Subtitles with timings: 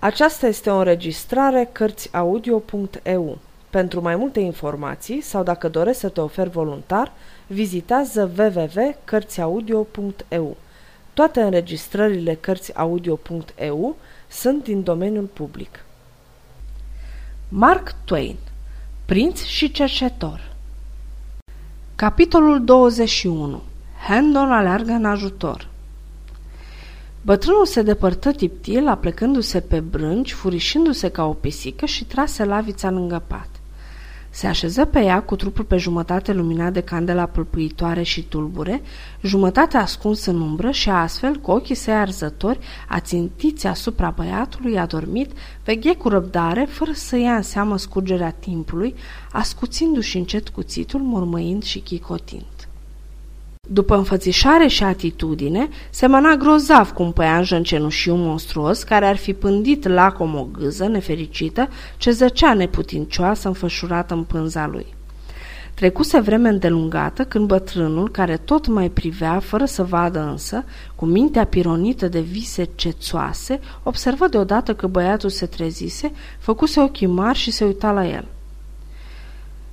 [0.00, 3.38] Aceasta este o înregistrare Cărțiaudio.eu.
[3.70, 7.12] Pentru mai multe informații sau dacă dorești să te oferi voluntar,
[7.46, 10.56] vizitează www.cărțiaudio.eu.
[11.14, 13.96] Toate înregistrările Cărțiaudio.eu
[14.28, 15.84] sunt din domeniul public.
[17.48, 18.36] Mark Twain
[19.04, 20.52] Prinț și cercetor
[21.94, 23.62] Capitolul 21
[24.08, 25.67] Hendon aleargă în ajutor
[27.22, 33.22] Bătrânul se depărtă tiptil, aplecându-se pe brânci, furișându-se ca o pisică și trase lavița lângă
[33.26, 33.48] pat.
[34.30, 38.82] Se așeză pe ea cu trupul pe jumătate luminat de candela pâlpâitoare și tulbure,
[39.22, 45.30] jumătate ascuns în umbră și astfel, cu ochii săi arzători, ațintiți asupra băiatului adormit,
[45.64, 48.94] veghe cu răbdare, fără să ia în seamă scurgerea timpului,
[49.32, 52.57] ascuțindu-și încet cuțitul, mormăind și chicotind.
[53.70, 59.86] După înfățișare și atitudine, semăna grozav cu un păianjen cenușiu monstruos care ar fi pândit
[59.86, 64.86] lacom o gâză nefericită ce zăcea neputincioasă înfășurată în pânza lui.
[65.74, 71.44] Trecuse vreme îndelungată când bătrânul, care tot mai privea, fără să vadă însă, cu mintea
[71.44, 77.64] pironită de vise cețoase, observă deodată că băiatul se trezise, făcuse ochii mari și se
[77.64, 78.28] uita la el.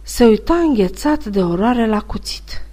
[0.01, 2.64] Se uita înghețat de oroare la cuțit.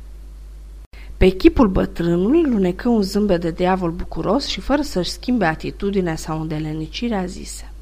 [1.23, 6.41] Pe chipul bătrânului lunecă un zâmbet de diavol bucuros și fără să-și schimbe atitudinea sau
[6.41, 7.73] îndelenicirea zise.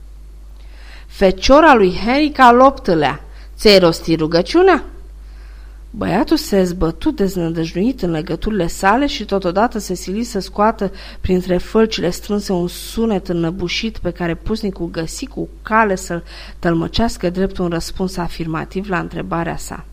[1.06, 3.24] Feciora lui Henry ca loptălea,
[3.56, 4.84] ți-ai rostit rugăciunea?
[5.90, 12.10] Băiatul se zbătu deznădăjduit în legăturile sale și totodată se sili să scoată printre fălcile
[12.10, 16.24] strânse un sunet înnăbușit pe care pusnicul găsi cu cale să-l
[16.58, 19.84] tălmăcească drept un răspuns afirmativ la întrebarea sa.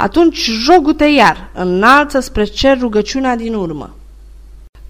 [0.00, 3.94] Atunci jogu-te iar, înalță spre cer rugăciunea din urmă.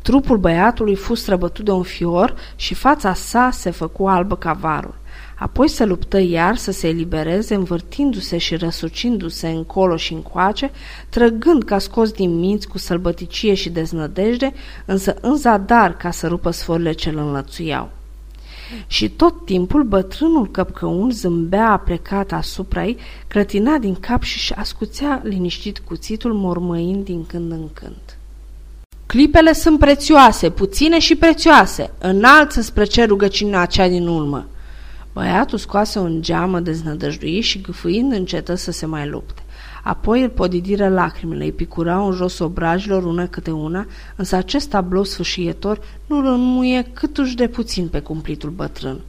[0.03, 4.95] Trupul băiatului fu străbătut de un fior și fața sa se făcu albă ca varul.
[5.39, 10.71] Apoi se luptă iar să se elibereze, învârtindu-se și răsucindu-se încolo și încoace,
[11.09, 14.53] trăgând ca scos din minți cu sălbăticie și deznădejde,
[14.85, 17.91] însă în zadar ca să rupă sforile ce îl înlățuiau.
[18.87, 22.97] Și tot timpul bătrânul căpcăun zâmbea plecat asupra ei,
[23.29, 28.17] clătina din cap și ascuțea liniștit cuțitul, mormăind din când în când.
[29.07, 31.91] Clipele sunt prețioase, puține și prețioase.
[31.99, 34.47] Înalță spre ce rugăciunea acea din urmă.
[35.13, 39.43] Băiatul scoase un geamă deznădăjduit și gâfâind încetă să se mai lupte.
[39.83, 45.05] Apoi îl podidiră lacrimile, îi picurau în jos obrajilor una câte una, însă acest tablou
[45.05, 49.01] sfâșietor nu rămuie câtuși de puțin pe cumplitul bătrân.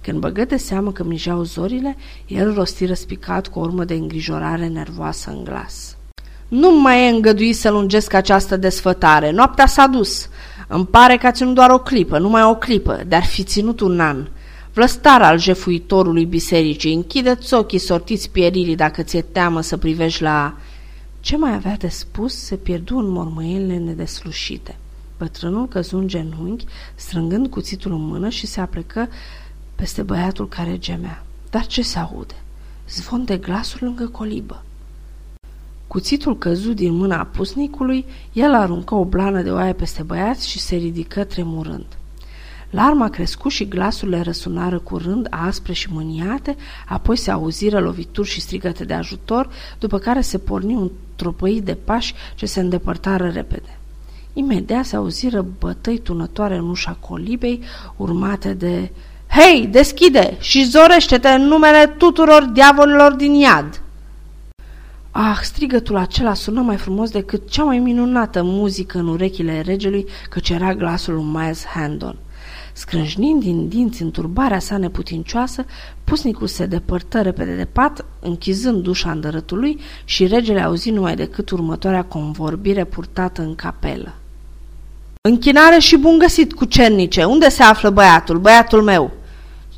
[0.00, 1.96] Când băgă de seamă că mijau zorile,
[2.26, 5.96] el rosti răspicat cu o urmă de îngrijorare nervoasă în glas.
[6.48, 9.30] Nu mai e îngăduit să lungesc această desfătare.
[9.30, 10.28] Noaptea s-a dus.
[10.68, 14.00] Îmi pare că a ținut doar o clipă, numai o clipă, dar fi ținut un
[14.00, 14.26] an.
[14.78, 20.56] Vlăstar al jefuitorului bisericii, închideți ochii sortiți pieririi dacă ți-e teamă să privești la...
[21.20, 24.76] Ce mai avea de spus se pierdu în mormăielile nedeslușite.
[25.16, 29.08] Bătrânul căzu în genunchi, strângând cuțitul în mână și se aplecă
[29.74, 31.24] peste băiatul care gemea.
[31.50, 32.42] Dar ce se aude?
[32.88, 34.62] Zvon de glasuri lângă colibă.
[35.86, 40.76] Cuțitul căzu din mâna pusnicului, el aruncă o blană de oaie peste băiat și se
[40.76, 41.97] ridică tremurând.
[42.70, 46.56] Larma crescut și glasurile răsunară curând, aspre și mâniate,
[46.86, 49.48] apoi se auziră lovituri și strigăte de ajutor,
[49.78, 53.78] după care se porni un tropăit de pași ce se îndepărtară repede.
[54.32, 57.62] Imediat se auziră bătăi tunătoare în ușa colibei,
[57.96, 58.90] urmate de
[59.28, 63.82] Hei, deschide și zorește-te în numele tuturor diavolilor din iad!"
[65.10, 70.48] Ah, strigătul acela sună mai frumos decât cea mai minunată muzică în urechile regelui, căci
[70.48, 72.16] era glasul lui Miles Handon.
[72.78, 75.64] Scrâșnind din dinți în turbarea sa neputincioasă,
[76.04, 82.04] pusnicul se depărtă repede de pat, închizând ușa îndărătului și regele auzi numai decât următoarea
[82.04, 84.14] convorbire purtată în capelă.
[85.20, 87.24] Închinare și bun găsit, cu cernice.
[87.24, 89.10] Unde se află băiatul, băiatul meu?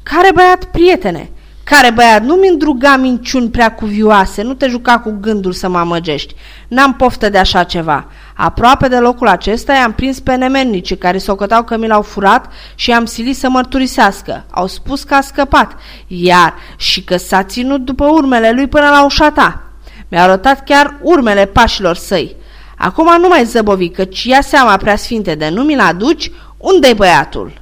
[0.03, 1.31] Care băiat, prietene?
[1.64, 6.35] Care băiat, nu-mi îndruga minciuni prea cuvioase, nu te juca cu gândul să mă amăgești.
[6.69, 8.06] N-am poftă de așa ceva.
[8.43, 12.91] Aproape de locul acesta i-am prins pe nemennici care s-o că mi l-au furat și
[12.91, 14.45] i-am silit să mărturisească.
[14.51, 15.77] Au spus că a scăpat,
[16.07, 19.63] iar și că s-a ținut după urmele lui până la ușa ta.
[20.09, 22.37] Mi-a arătat chiar urmele pașilor săi.
[22.77, 27.61] Acum nu mai zăbovi, căci ia seama prea sfinte de nu mi-l aduci, unde-i băiatul?"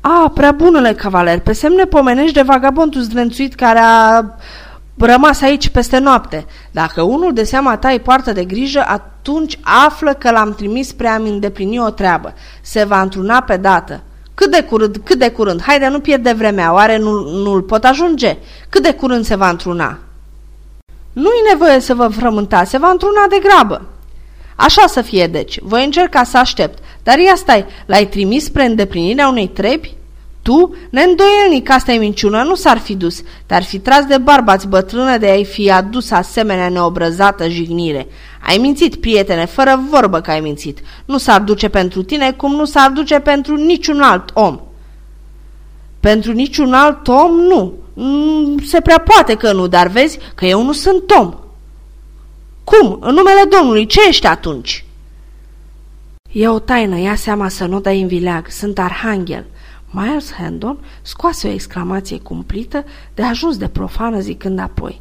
[0.00, 4.24] A, prea bunule cavaler, pe semne pomenești de vagabondul zdrențuit care a
[5.06, 6.46] rămas aici peste noapte.
[6.70, 11.08] Dacă unul de seama ta îi poartă de grijă, atunci află că l-am trimis spre
[11.08, 12.34] a-mi îndeplini o treabă.
[12.60, 14.02] Se va întruna pe dată.
[14.34, 18.36] Cât de curând, cât de curând, haide, nu pierde vremea, oare nu, nu-l pot ajunge?
[18.68, 19.98] Cât de curând se va întruna?
[21.12, 23.82] Nu-i nevoie să vă frământați, se va întruna de grabă.
[24.56, 25.58] Așa să fie, deci.
[25.62, 26.78] Voi încerca să aștept.
[27.02, 29.97] Dar ia stai, l-ai trimis spre îndeplinirea unei trebi?
[30.48, 33.22] Tu, neîndoielnic, asta e minciună, nu s-ar fi dus.
[33.46, 38.06] Te-ar fi tras de barbați bătrână de a-i fi adus asemenea neobrăzată jignire.
[38.46, 40.78] Ai mințit, prietene, fără vorbă că ai mințit.
[41.04, 44.60] Nu s-ar duce pentru tine cum nu s-ar duce pentru niciun alt om.
[46.00, 47.72] Pentru niciun alt om, nu.
[47.94, 51.34] Mm, se prea poate că nu, dar vezi că eu nu sunt om.
[52.64, 52.98] Cum?
[53.00, 54.84] În numele Domnului, ce ești atunci?
[56.32, 59.44] E o taină, ia seama să nu dai în vileag, sunt arhanghel.
[59.90, 65.00] Miles Hendon scoase o exclamație cumplită de ajuns de profană zicând apoi.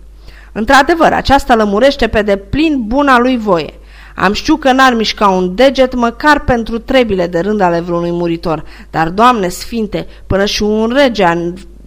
[0.52, 3.74] Într-adevăr, aceasta lămurește pe deplin buna lui voie.
[4.16, 8.64] Am știu că n-ar mișca un deget măcar pentru trebile de rând ale vreunui muritor,
[8.90, 11.26] dar, Doamne Sfinte, până și un rege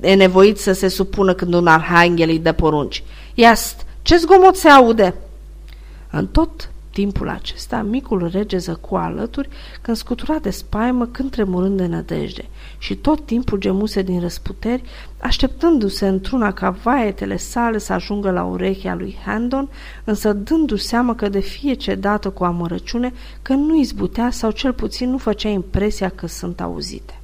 [0.01, 3.03] e nevoit să se supună când un arhanghel îi dă porunci.
[3.35, 5.15] Iast, ce zgomot se aude?
[6.11, 9.49] În tot timpul acesta, micul rege zăcu alături
[9.81, 12.49] când scutura de spaimă, când tremurând de nădejde
[12.79, 14.83] și tot timpul gemuse din răsputeri,
[15.21, 19.69] așteptându-se într-una ca vaetele sale să ajungă la urechea lui Handon,
[20.05, 25.11] însă dându-și seama că de fiecare dată cu amărăciune că nu izbutea sau cel puțin
[25.11, 27.20] nu făcea impresia că sunt auzite.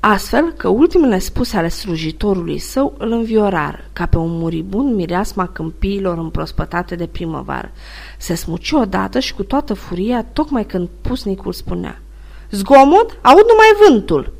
[0.00, 6.18] Astfel că ultimele spuse ale slujitorului său îl înviorară, ca pe un muribund mireasma câmpiilor
[6.18, 7.70] împrospătate de primăvară.
[8.18, 12.00] Se smuci odată și cu toată furia, tocmai când pusnicul spunea
[12.50, 13.18] Zgomot?
[13.22, 14.32] Aud numai vântul.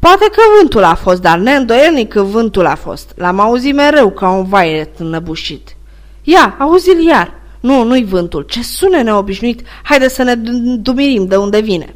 [0.00, 3.12] Poate că vântul a fost, dar neîndoielnic că vântul a fost.
[3.16, 5.76] L-am auzit mereu ca un vaiet înăbușit.
[6.22, 7.34] Ia, auzi-l iar.
[7.60, 8.42] Nu, nu-i vântul.
[8.42, 9.62] Ce sune neobișnuit.
[9.82, 10.34] Haide să ne
[10.76, 11.94] dumirim de unde vine.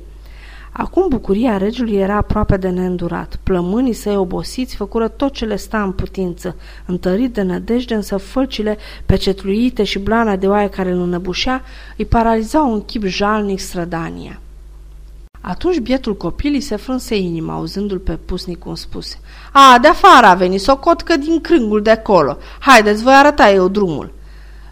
[0.79, 3.39] Acum bucuria regiului era aproape de neîndurat.
[3.43, 6.57] Plămânii săi obosiți făcură tot ce le sta în putință.
[6.87, 11.63] Întărit de nădejde, însă fălcile pecetluite și blana de oaie care îl înăbușea
[11.97, 14.41] îi paralizau un chip jalnic strădania.
[15.41, 19.19] Atunci bietul copil îi se frânse inima, auzându-l pe pusnic cum spuse.
[19.53, 22.37] A, de afară a venit, socotcă din crângul de acolo.
[22.59, 24.13] Haideți, voi arăta eu drumul.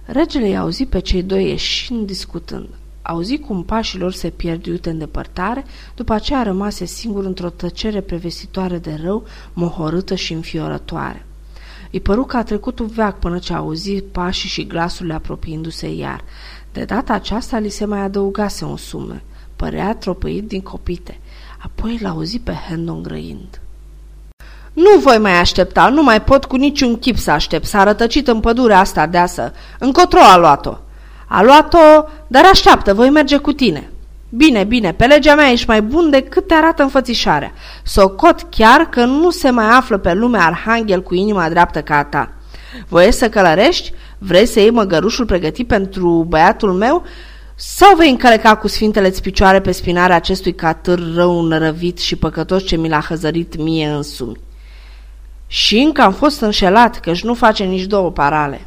[0.05, 2.69] Regele i-a auzit pe cei doi ieșind discutând.
[3.07, 5.65] Auzi cum pașii lor se pierd iute în depărtare,
[5.95, 11.27] după aceea rămase singur într-o tăcere prevestitoare de rău, mohorâtă și înfiorătoare.
[11.91, 15.95] Îi păru că a trecut un veac până ce a auzit pașii și glasurile apropiindu-se
[15.95, 16.25] iar.
[16.73, 19.23] De data aceasta li se mai adăugase un sume.
[19.57, 21.19] Părea tropăit din copite.
[21.65, 23.61] Apoi l-a auzit pe Hendon grăind.
[24.73, 27.65] Nu voi mai aștepta, nu mai pot cu niciun chip să aștept.
[27.65, 29.53] S-a rătăcit în pădurea asta deasă.
[29.79, 30.77] Încotro a luat-o.
[31.37, 33.91] A luat-o, dar așteaptă, voi merge cu tine.
[34.29, 37.53] Bine, bine, pe legea mea ești mai bun decât te arată înfățișarea.
[37.83, 42.05] Socot chiar că nu se mai află pe lume arhanghel cu inima dreaptă ca a
[42.05, 42.33] ta.
[42.89, 43.93] Voiesc să călărești?
[44.19, 47.03] Vrei să iei măgărușul pregătit pentru băiatul meu?
[47.55, 52.77] Sau vei încăleca cu sfintele picioare pe spinarea acestui catâr rău nărăvit și păcătos ce
[52.77, 54.41] mi l-a hăzărit mie însumi?
[55.47, 58.67] Și încă am fost înșelat, că-și nu face nici două parale.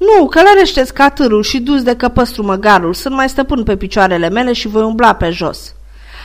[0.00, 4.68] Nu, călărește-ți catârul și dus de căpăstru măgarul, sunt mai stăpân pe picioarele mele și
[4.68, 5.74] voi umbla pe jos.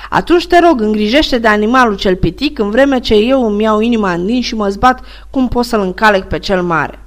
[0.10, 4.12] Atunci te rog, îngrijește de animalul cel pitic, în vreme ce eu îmi iau inima
[4.12, 7.00] în din și mă zbat cum pot să-l încalec pe cel mare.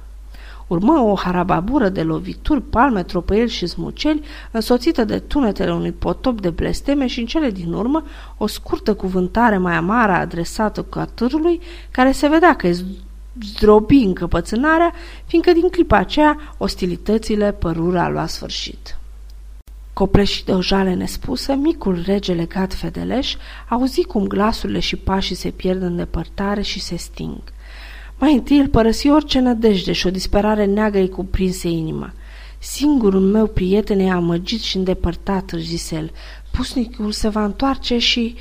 [0.67, 6.49] Urmă o harababură de lovituri, palme, tropăieli și smuceli, însoțită de tunetele unui potop de
[6.49, 8.03] blesteme și în cele din urmă
[8.37, 11.59] o scurtă cuvântare mai amară adresată catârului,
[11.91, 12.67] care se vedea că
[13.43, 14.93] zdrobi încăpățânarea,
[15.25, 18.97] fiindcă din clipa aceea ostilitățile părura a luat sfârșit.
[19.93, 23.35] Copleșit de o jale nespusă, micul rege legat fedeleș
[23.69, 27.41] auzi cum glasurile și pașii se pierd în depărtare și se sting.
[28.19, 32.13] Mai întâi îl părăsi orice nădejde și o disperare neagă îi cuprinse inima.
[32.59, 36.11] Singurul meu prieten e amăgit și îndepărtat, își zise el.
[36.51, 38.35] Pusnicul se va întoarce și...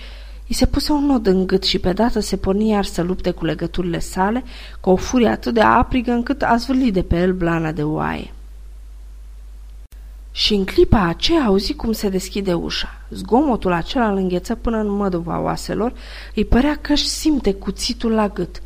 [0.51, 3.31] I se puse un nod în gât și pe dată se porni iar să lupte
[3.31, 4.45] cu legăturile sale,
[4.81, 8.33] cu o furie atât de aprigă încât a zvârlit de pe el blana de oaie.
[10.31, 13.01] Și în clipa aceea auzi cum se deschide ușa.
[13.11, 15.93] Zgomotul acela îl îngheță până în măduva oaselor,
[16.35, 18.63] îi părea că își simte cuțitul la gât.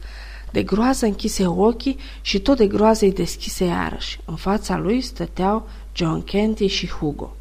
[0.51, 4.21] De groază închise ochii și tot de groază îi deschise iarăși.
[4.25, 7.37] În fața lui stăteau John Kenty și Hugo.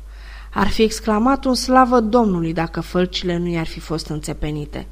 [0.53, 4.87] Ar fi exclamat un slavă Domnului dacă fălcile nu i-ar fi fost înțepenite.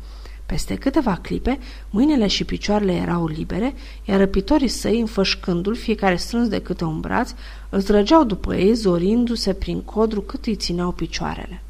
[0.46, 3.74] Peste câteva clipe, mâinile și picioarele erau libere,
[4.06, 7.34] iar răpitorii săi, înfășcându-l, fiecare strâns de câte un braț,
[7.70, 11.62] îl trăgeau după ei, zorindu-se prin codru cât îi țineau picioarele.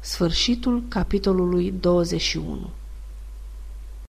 [0.00, 2.70] Sfârșitul capitolului 21